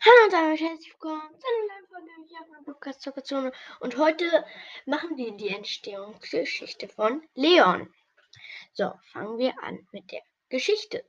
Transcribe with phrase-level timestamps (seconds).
[0.00, 3.52] Hallo und herzlich willkommen zu einer neuen Folge hier auf meinem Podcast Zockerzone.
[3.80, 4.44] Und heute
[4.86, 7.92] machen wir die Entstehungsgeschichte von Leon.
[8.74, 11.04] So, fangen wir an mit der Geschichte.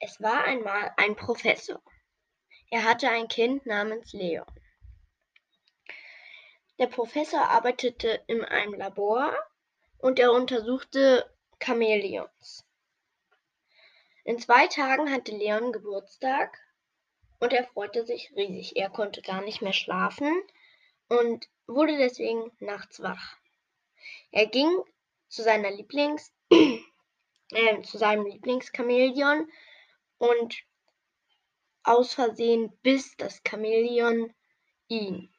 [0.00, 1.82] Es war einmal ein Professor.
[2.70, 4.46] Er hatte ein Kind namens Leon.
[6.78, 9.36] Der Professor arbeitete in einem Labor
[9.98, 11.30] und er untersuchte
[11.62, 12.64] Chamäleons.
[14.24, 16.58] In zwei Tagen hatte Leon Geburtstag
[17.40, 18.76] und er freute sich riesig.
[18.76, 20.42] Er konnte gar nicht mehr schlafen
[21.08, 23.36] und wurde deswegen nachts wach.
[24.30, 24.70] Er ging
[25.28, 26.32] zu seiner Lieblings
[27.50, 29.50] äh, zu seinem Lieblingschamäleon
[30.18, 30.56] und
[31.82, 34.34] aus Versehen biss das Chamäleon
[34.88, 35.32] ihn.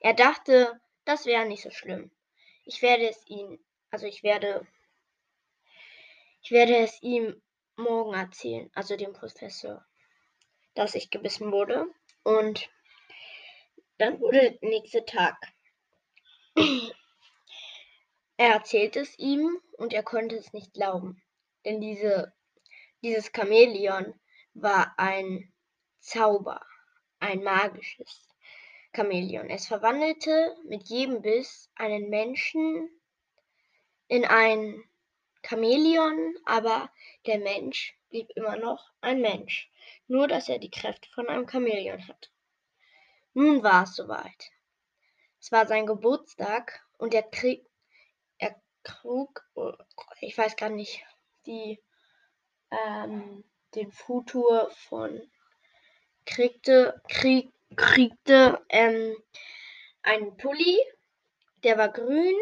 [0.00, 2.10] Er dachte, das wäre nicht so schlimm.
[2.64, 3.58] Ich werde es ihm,
[3.90, 4.66] also ich werde,
[6.42, 7.42] ich werde es ihm
[7.76, 9.84] morgen erzählen, also dem Professor
[10.78, 11.86] dass ich gebissen wurde.
[12.22, 12.70] Und
[13.98, 15.36] dann wurde der nächste Tag.
[18.40, 21.20] Er erzählte es ihm und er konnte es nicht glauben.
[21.64, 22.32] Denn diese,
[23.02, 24.14] dieses Chamäleon
[24.54, 25.52] war ein
[25.98, 26.64] Zauber,
[27.18, 28.28] ein magisches
[28.94, 29.50] Chamäleon.
[29.50, 32.88] Es verwandelte mit jedem Biss einen Menschen
[34.06, 34.84] in ein
[35.42, 36.92] Chamäleon, aber
[37.26, 39.70] der Mensch blieb immer noch ein Mensch
[40.08, 42.30] nur dass er die Kräfte von einem Chamäleon hat.
[43.34, 44.50] Nun war es soweit.
[45.40, 47.28] Es war sein Geburtstag und er,
[48.38, 49.44] er trug,
[50.20, 51.04] ich weiß gar nicht,
[51.46, 51.80] die,
[52.70, 55.20] ähm, den Futur von
[56.24, 59.16] kriegte, krieg, kriegte ähm,
[60.02, 60.78] einen Pulli,
[61.62, 62.36] der war grün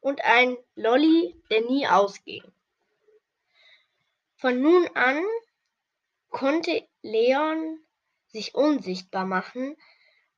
[0.00, 2.44] und ein Lolli, der nie ausging.
[4.40, 5.22] Von nun an
[6.30, 7.78] konnte Leon
[8.28, 9.76] sich unsichtbar machen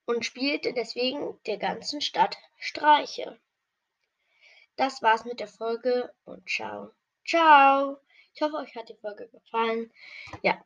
[0.07, 3.39] und spielte deswegen der ganzen Stadt Streiche.
[4.75, 6.91] Das war's mit der Folge und ciao.
[7.25, 7.97] Ciao.
[8.35, 9.93] Ich hoffe, euch hat die Folge gefallen.
[10.43, 10.59] Ja,